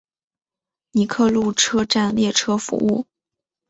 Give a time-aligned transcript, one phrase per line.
[0.93, 3.05] 尼克路车站列车服务。